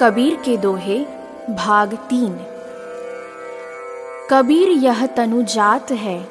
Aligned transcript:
कबीर 0.00 0.34
के 0.34 0.56
दोहे, 0.56 0.98
भाग 1.50 1.94
तीन। 1.94 2.36
कबीर 4.30 4.68
यह 4.68 5.06
तनु 5.06 5.42
जात 5.42 5.90
है, 5.92 6.28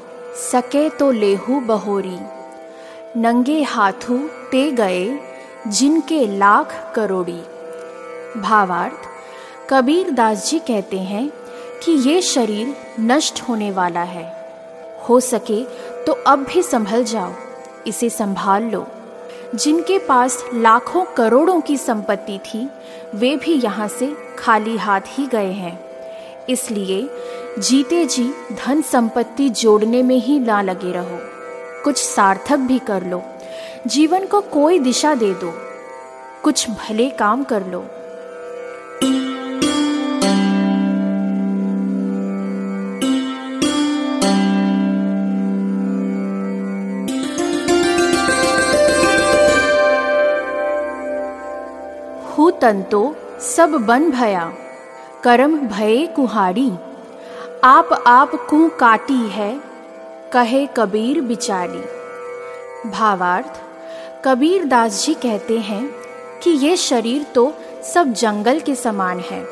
सके 0.52 0.90
तो 0.90 1.12
लेहू 1.12 1.60
बहोरी। 1.60 2.20
नंगे 3.18 3.62
हाथू 3.64 4.18
ते 4.52 4.72
गए, 4.72 5.20
जिनके 5.68 6.38
लाख 6.38 6.94
करोड़ी। 6.96 7.42
भावार्थ, 8.42 9.08
कबीर 9.70 10.12
दास 10.12 10.50
जी 10.50 10.60
कहते 10.60 11.00
हैं 11.00 11.30
कि 11.84 11.92
ये 12.10 12.22
शरीर 12.22 12.76
नष्ट 13.00 13.42
होने 13.42 13.72
वाला 13.72 14.04
है। 14.04 14.26
हो 15.10 15.20
सके 15.20 15.64
तो 16.06 16.14
अब 16.28 16.44
भी 16.44 16.64
संभल 16.64 17.04
जाओ, 17.04 17.32
इसे 17.88 18.10
संभाल 18.10 18.64
लो। 18.64 18.88
जिनके 19.56 20.00
पास 20.00 20.46
लाखों 20.54 21.06
करोड़ों 21.06 21.62
की 21.62 21.78
संपत्ति 21.78 22.40
थी, 22.40 22.70
वे 23.16 23.36
भी 23.36 23.54
यहाँ 23.54 23.88
से 23.88 24.18
खाली 24.40 24.78
हाथ 24.78 25.02
ही 25.06 25.28
गए 25.28 25.52
हैं। 25.52 25.80
इसलिए 26.50 27.10
जीते 27.60 28.06
जी 28.06 28.34
धन 28.52 28.82
संपत्ति 28.82 29.50
जोड़ने 29.50 30.04
में 30.04 30.16
ही 30.16 30.40
ना 30.40 30.62
लगे 30.62 30.92
रहो। 30.92 31.20
कुछ 31.84 31.98
सार्थक 31.98 32.58
भी 32.58 32.80
कर 32.80 33.04
लो। 33.04 33.24
जीवन 33.88 34.26
को 34.26 34.42
कोई 34.42 34.80
दिशा 34.80 35.16
दे 35.16 35.34
दो। 35.34 35.54
कुछ 36.44 36.70
भले 36.70 37.10
काम 37.10 37.44
कर 37.44 37.68
लो। 37.68 37.86
तंतो 52.64 53.16
सब 53.40 53.72
बन 53.72 54.12
भया। 54.12 54.54
करम 55.24 55.58
भये 55.58 56.06
कुहाड़ी। 56.08 56.72
आप 57.64 58.04
आप 58.08 58.36
कु 58.50 58.70
काटी 58.70 59.28
है, 59.30 59.60
कहे 60.34 60.66
कबीर 60.78 61.22
बिचारी। 61.22 61.82
भावार्थ, 62.90 63.62
कबीर 64.26 64.66
दास 64.66 65.06
जी 65.06 65.14
कहते 65.14 65.60
हैं 65.60 65.92
कि 66.44 66.50
ये 66.50 66.78
शरीर 66.78 67.24
तो 67.24 67.54
सब 67.94 68.14
जंगल 68.14 68.60
के 68.60 68.76
समान 68.76 69.20
है। 69.20 69.46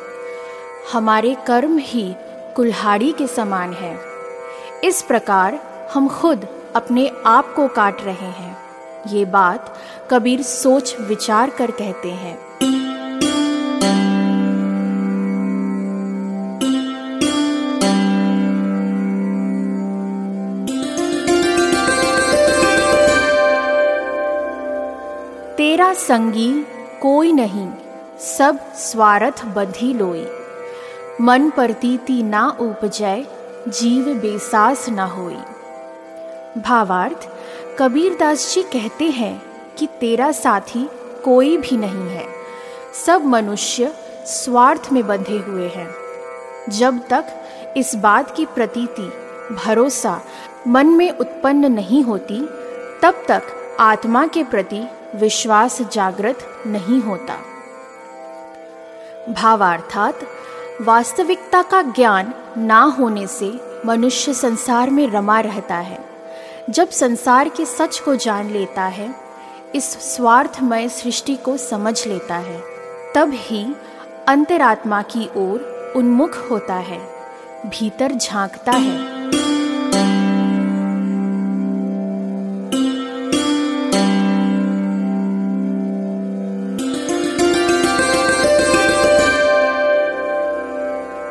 हमारे 0.94 1.36
कर्म 1.48 1.78
ही 1.78 2.16
कुल्हाड़ी 2.56 3.12
के 3.12 3.28
समान 3.28 3.73
है। 3.73 4.00
इस 4.84 5.02
प्रकार 5.02 5.59
हम 5.94 6.08
खुद 6.09 6.48
अपने 6.75 7.12
आप 7.25 7.53
को 7.56 7.68
काट 7.68 8.02
रहे 8.02 8.31
हैं। 8.31 8.58
ये 9.08 9.25
बात 9.25 9.78
कबीर 10.12 10.42
सोच 10.42 10.96
विचार 11.00 11.50
कर 11.50 11.72
कहते 11.72 12.12
हैं। 12.12 12.51
तेरा 25.92 26.00
संगी 26.00 26.52
कोई 27.02 27.31
नहीं, 27.31 27.67
सब 28.20 28.59
स्वार्थ 28.73 29.45
बंधी 29.45 29.94
लोई। 29.94 30.25
मन 31.22 31.50
प्रतीति 31.50 32.23
ना 32.23 32.58
उपजय 32.59 33.25
जीव 33.67 34.06
बेसास 34.14 34.89
न 34.89 35.00
होई। 35.00 35.38
भावार्थ 36.62 37.28
कबीर 37.80 38.16
दास 38.19 38.53
जी 38.53 38.64
कहते 38.64 39.06
हैं 39.06 39.42
कि 39.78 39.88
तेरा 40.00 40.31
साथी 40.31 40.88
कोई 41.25 41.58
भी 41.58 41.78
नहीं 41.78 42.08
है। 42.09 42.25
सब 43.06 43.25
मनुष्य 43.25 43.94
स्वार्थ 44.25 44.90
में 44.94 45.07
बंधे 45.07 45.38
हुए 45.40 45.68
हैं। 45.68 45.90
जब 46.69 47.01
तक 47.09 47.25
इस 47.78 47.96
बात 47.96 48.35
की 48.35 48.46
प्रतीति, 48.46 49.12
भरोसा 49.56 50.22
मन 50.68 50.88
में 50.88 51.12
उत्पन्न 51.12 51.72
नहीं 51.72 52.03
होती, 52.03 52.40
तब 53.01 53.24
तक 53.28 53.44
आत्मा 53.80 54.28
के 54.28 54.44
प्रति 54.44 54.88
विश्वास 55.16 55.82
जागृत 55.82 56.64
नहीं 56.68 57.02
होता। 57.02 57.38
भावार्थात 59.34 60.20
वास्तविकता 60.82 61.62
का 61.62 61.82
ज्ञान 61.82 62.34
ना 62.58 62.82
होने 62.82 63.28
से 63.28 63.60
मनुष्य 63.86 64.34
संसार 64.34 64.90
में 64.90 65.12
रमा 65.12 65.40
रहता 65.40 65.76
है। 65.76 66.06
जब 66.70 66.90
संसार 66.90 67.50
के 67.50 67.66
सच 67.66 68.00
को 68.00 68.16
जान 68.16 68.50
लेता 68.50 68.82
है, 68.82 69.16
इस 69.76 70.16
स्वार्थमय 70.16 70.90
सृष्टि 70.90 71.36
को 71.36 71.58
समझ 71.58 72.08
लेता 72.08 72.36
है, 72.36 72.64
तब 73.16 73.32
ही 73.34 73.76
अंतरात्मा 74.28 75.02
की 75.02 75.30
ओर 75.38 75.94
उन्मुख 75.96 76.52
होता 76.52 76.76
है, 76.76 77.00
भीतर 77.66 78.12
झांकता 78.12 78.72
है। 78.72 79.21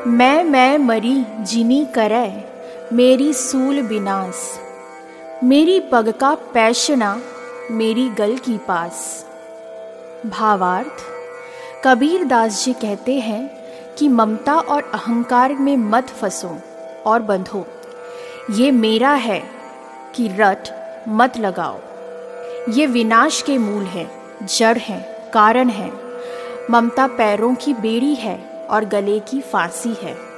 मैं 0.07 0.45
मैं 0.45 0.79
मरी, 0.79 1.27
जिनी 1.41 1.87
करे, 1.95 2.45
मेरी 2.93 3.33
सूल 3.33 3.81
विनाश 3.81 4.59
मेरी 5.45 5.81
पग 5.81 6.15
का 6.21 6.35
पैशना, 6.35 7.23
मेरी 7.71 8.09
गल 8.09 8.37
की 8.37 8.59
पास। 8.59 9.27
भावार्थ, 10.27 11.05
कबीर 11.85 12.25
दास 12.25 12.65
जी 12.65 12.73
कहते 12.73 13.15
हैं 13.15 13.51
कि 13.99 14.09
ममता 14.09 14.55
और 14.55 14.91
अहंकार 14.95 15.53
में 15.53 15.77
मत 15.77 16.09
फंसो 16.09 16.59
और 17.07 17.23
बंधो। 17.23 17.67
ये 18.51 18.71
मेरा 18.71 19.11
है 19.11 19.43
कि 20.15 20.29
रट 20.29 20.69
मत 21.09 21.39
लगाओ। 21.39 21.79
ये 22.69 22.87
विनाश 22.87 23.43
के 23.43 23.59
मूल 23.59 23.83
है, 23.83 24.11
जड़ 24.43 24.79
है, 24.79 25.31
कारण 25.35 25.69
है। 25.69 25.93
ममता 26.71 27.07
पैरों 27.07 27.55
की 27.55 27.75
बेड़ी 27.75 28.15
है 28.15 28.50
और 28.71 28.85
गले 28.85 29.19
की 29.19 29.41
फांसी 29.41 29.95
है। 30.03 30.31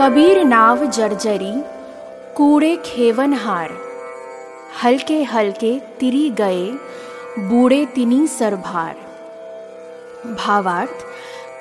कबीर 0.00 0.44
नाव 0.44 0.84
जर्जरी, 0.86 1.52
कूड़े 2.36 2.76
खेवन 2.84 3.34
हार। 3.34 3.72
हल्के 4.84 5.22
हल्के 5.22 5.78
तिरी 6.00 6.30
गए, 6.30 6.66
बूढ़े 7.38 7.84
तिनी 7.86 8.26
सरभार। 8.26 8.96
भावार्थ 10.46 11.04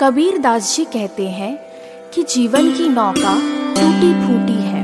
कबीर 0.02 0.38
दास 0.38 0.76
जी 0.76 0.86
कहते 0.86 1.28
हैं 1.30 1.58
कि 2.14 2.24
जीवन 2.24 2.72
की 2.72 2.90
नौका 2.90 3.34
टूटी 3.76 4.14
फूटी 4.24 4.62
है। 4.64 4.79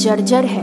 जर्जर 0.00 0.44
है। 0.44 0.62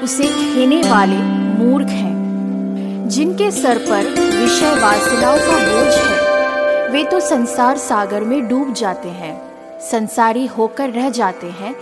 उसे 0.00 0.26
खेने 0.28 0.80
वाले 0.82 1.16
मूर्ख 1.58 1.88
हैं, 1.88 3.08
जिनके 3.08 3.50
सर 3.50 3.78
पर 3.78 4.04
विषय 4.36 4.74
वासनाओं 4.74 5.38
का 5.38 5.58
बोझ 5.64 5.94
है। 5.94 6.88
वे 6.90 7.02
तो 7.04 7.20
संसार 7.20 7.78
सागर 7.78 8.24
में 8.24 8.46
डूब 8.48 8.72
जाते 8.72 9.08
हैं, 9.08 9.34
संसारी 9.80 10.46
होकर 10.46 10.90
रह 10.90 11.08
जाते 11.10 11.46
हैं, 11.50 11.74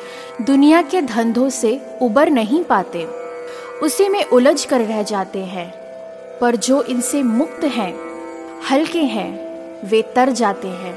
दुनिया 0.43 0.83
के 0.83 1.03
धंधों 1.03 1.49
से 1.51 1.81
उबर 2.03 2.31
नहीं 2.31 2.63
पाते। 2.65 3.05
उसी 3.83 4.09
में 4.09 4.25
उलझ 4.25 4.65
कर 4.65 4.81
रह 4.81 5.03
जाते 5.03 5.45
हैं, 5.45 5.69
पर 6.41 6.57
जो 6.57 6.83
इनसे 6.83 7.23
मुक्त 7.23 7.65
हैं, 7.65 7.93
हल्के 8.71 9.03
हैं, 9.07 9.31
वे 9.87 10.03
तर 10.17 10.33
जाते 10.33 10.69
हैं, 10.69 10.95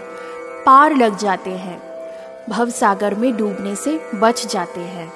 पार 0.66 0.96
लग 0.96 1.18
जाते 1.18 1.50
हैं 1.50 1.80
भव 2.50 2.70
सागर 2.70 3.16
में 3.16 3.36
डूबने 3.38 3.76
से 3.76 4.00
बच 4.16 4.46
जाते 4.48 4.82
हैं। 4.82 5.12